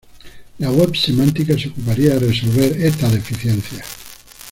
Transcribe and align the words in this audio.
La 0.57 0.71
web 0.71 0.95
semántica 0.95 1.55
se 1.55 1.67
ocuparía 1.69 2.15
de 2.15 2.25
resolver 2.29 2.75
estas 2.81 3.11
deficiencias. 3.13 3.85